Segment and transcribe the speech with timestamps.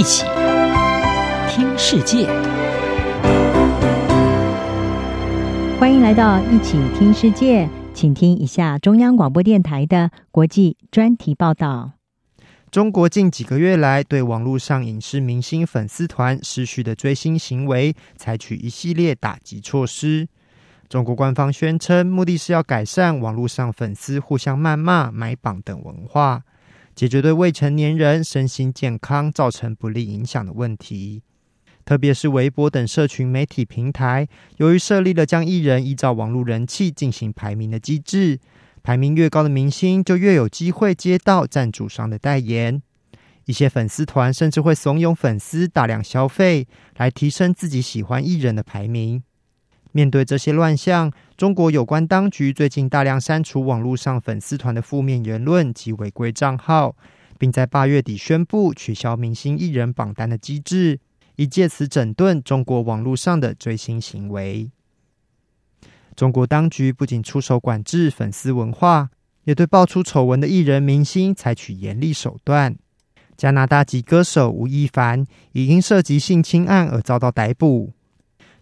[0.00, 0.24] 一起
[1.50, 2.26] 听世界，
[5.78, 11.92] 欢迎来到一起听世界，请听一下中央广播电台的国际专题报道。
[12.70, 20.26] 中国近几个月来对网络上影视明星粉丝团失序的追星行为，采取一系列打击措施。
[20.88, 26.40] 中国官方宣称，目的是要改善网络上粉丝互相谩骂、买榜等文化。
[27.00, 31.22] 解决对未成年人身心健康造成不利影响的问题，
[31.82, 38.38] 特别是微博等社群媒体平台，由于设立了将艺人依照网络人气进行排名的机制，
[38.82, 42.82] 排名越高的明星就越有机会接到赞助商的代言。
[43.46, 49.22] 一些粉丝团甚至会怂恿粉丝大量消费，来提升自己喜欢艺人的排名。
[49.92, 56.94] 面对这些乱象，中国有关当局最近大量删除网络上粉丝团的负面言论及违规账号，
[57.38, 61.00] 并在八月底宣布取消明星艺人榜单的机制，
[61.36, 64.70] 以借此整顿中国网络上的追星行为。
[66.14, 69.08] 中国当局不仅出手管制粉丝文化，
[69.44, 72.76] 也对爆出丑闻的艺人明星采取严厉手段。
[73.36, 77.94] 加拿大籍歌手吴亦凡已因涉及性侵案而遭到逮捕。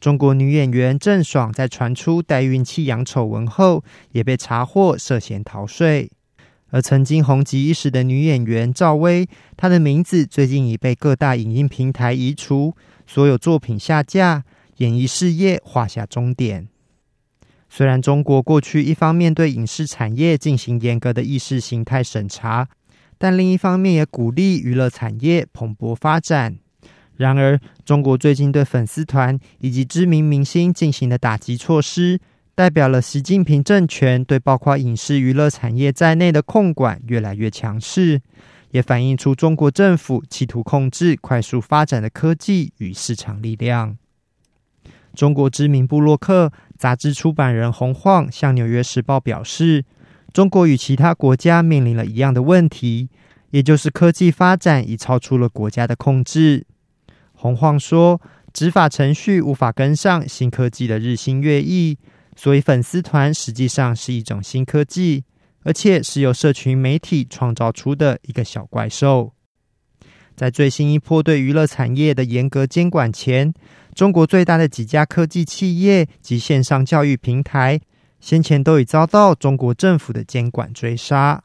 [0.00, 6.10] 中国女演员郑爽在传出代孕弃养丑闻后，也被查获涉嫌逃税。
[6.70, 12.74] 而曾经红极一时的女演员赵薇，她的名字最近已被各大影音平台移除，
[13.06, 14.44] 所有作品下架，
[14.78, 16.68] 演艺事业画下终点。
[17.70, 22.68] 虽然中国过去一方面对影视产业进行严格的意识形态审查，
[23.18, 26.58] 但另一方面也鼓励娱乐产业蓬勃发展。
[27.16, 32.20] 然而，中国最近对粉丝团以及知名明星进行的打击措施，
[32.54, 38.20] 代表了习近平政权对包括影视娱乐产业在内的控管越来越强势，
[38.72, 43.96] 也反映出中国政府企图控制快速发展的科技与市场力量。
[45.14, 49.84] 中国知名部落客、杂志出版人洪晃向《纽约时报》表示，
[50.32, 53.08] 中国与其他国家面临了一样的问题，
[53.50, 56.66] 也就是科技发展已超出了国家的控制。
[57.44, 58.22] 洪晃说
[58.54, 61.98] ：“执法程序无法跟上新科技的日新月异，
[62.34, 65.24] 所以粉丝团实际上是一种新科技，
[65.62, 69.34] 而且是由社群媒体创造出的一个小怪兽。
[70.34, 73.52] 在最新一波对娱乐产业的严格监管前，
[73.94, 77.78] 中国最大的几家科技企业及线上教育平台，
[78.20, 81.44] 先前都已遭到中国政府的监管追杀。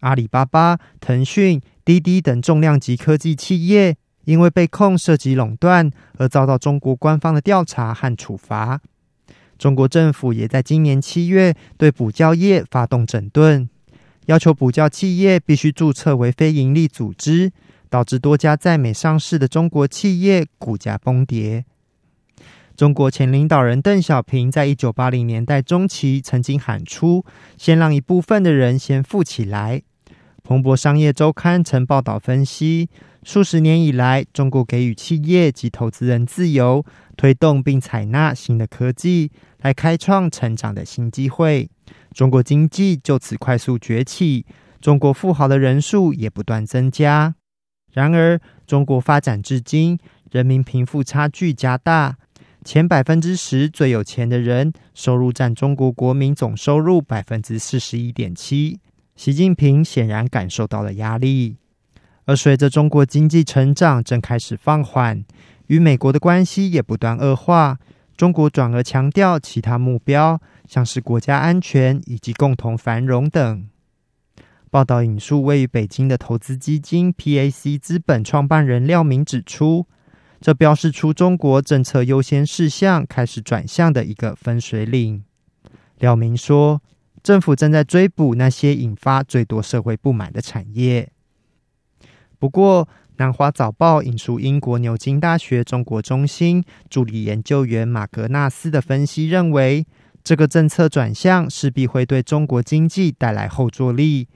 [0.00, 8.80] 阿里巴巴、腾讯、滴滴等重量级科技企业。”因为被控涉及垄断而遭到中国官方的调查和处罚，
[9.58, 13.68] 中国政府也在今年七月对补教业发动整顿，
[14.26, 17.52] 要求补教企业必须注册为非营利组织，
[17.88, 21.64] 导致多家在美上市的中国企业股价崩跌。
[22.76, 27.24] 中国前领导人邓小平在一九八零年代中期曾经喊出
[27.56, 29.82] ：“先让一部分的人先富起来。”
[30.46, 32.90] 彭博商业周刊曾报道分析。
[33.22, 36.84] 数十年以来，中国给予企业及投资人自由，
[37.16, 41.70] 推动并采纳新的科技，来开创成长的新机会。
[42.12, 44.44] 中国经济就此快速崛起，
[44.82, 47.34] 中国富豪的人数也不断增加。
[47.94, 49.98] 然而，中国发展至今，
[50.30, 52.18] 人民贫富差距加大，
[52.62, 58.78] 前百分之十最有钱的人收入占中国国民总收入百分之四十一点七。
[59.16, 61.56] 习近平显然感受到了压力。
[62.26, 65.24] 而随着中国经济成长正开始放缓，
[65.66, 67.78] 与美国的关系也不断恶化，
[68.16, 73.68] 中国转而强调其他目标，像是国家安全以及共同繁荣等。
[74.70, 79.86] 报道引述位于北京的投资基金 PAC 资本创办人廖明指出，
[80.40, 85.22] 这标示出中国政策优先事项开始转向的一个分水岭。
[85.98, 86.82] 廖明说，
[87.24, 91.10] 政府正在追捕那些引发最多社会不满的产业。
[92.38, 99.86] 不过，南华早报引述英国牛津大学中国中心助理研究员马格纳斯的分析认为，
[100.22, 104.28] 这个政策转向势必会对中国经济带来后坐力，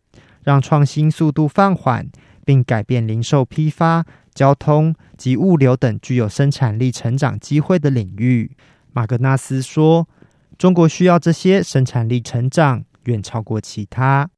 [0.42, 2.08] 让创新速度放缓，
[2.46, 8.56] 并改变零售、批发、交通及物流等具有生产力成长机会的领域。
[8.92, 10.08] 马格纳斯说
[10.56, 14.30] ：“中国需要这些生产力成长，远超过其他。”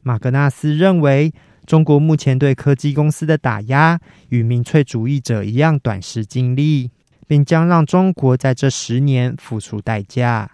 [0.00, 1.32] 马格纳斯认为。
[1.66, 3.98] 中国目前对科技公司的打压
[4.28, 6.92] 与民粹主义者一样短视近利，
[7.26, 10.48] 并将让中国在这十年付出代价。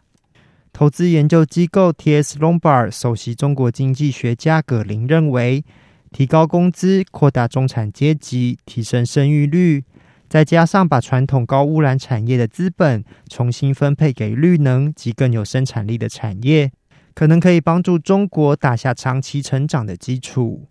[0.72, 2.38] 投资研究机构 T.S.
[2.38, 5.62] Lombard 首席中国经济学家葛林认为，
[6.12, 9.84] 提高工资、扩大中产阶级、提升生育率，
[10.30, 16.72] 再加上把传统高污染产业的资本重新分配给绿能及更有生产力的产业，
[17.14, 20.68] 可能可以帮助中国打下长期成长的基础。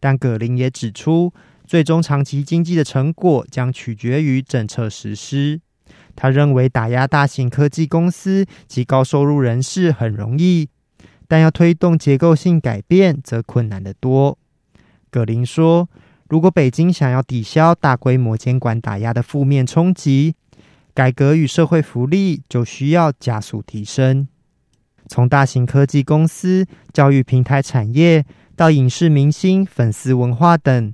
[0.00, 1.32] 但葛林也指出，
[1.66, 5.60] 最终长期经济的成果将取决于政策实施。
[6.14, 10.68] 他认为打压大型科技公司及高收入人士很容易。
[11.30, 14.38] 但要推动结构性改变，则困难得多。
[15.10, 15.86] 葛林说
[16.26, 20.34] ：“如果北京想要抵消大规模监管打压的负面冲击，
[20.94, 24.26] 改革与社会福利就需要加速提升。
[25.08, 28.24] 从大型科技公司、教育平台产业
[28.54, 30.92] 到影视明星、粉丝文化等，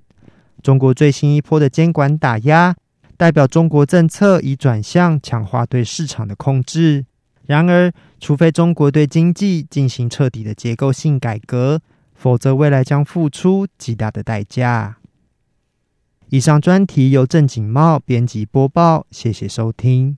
[0.63, 2.75] 中国最新一波的监管打压，
[3.17, 7.05] 代表中国政策已转向强化对市场的控制。”
[7.47, 11.79] 然而，除非中国对经济进行彻底的结构性改革，
[12.15, 14.97] 否则未来将付出极大的代价。
[16.31, 20.17] 以上专题由郑锦茂编辑播报，谢谢收听。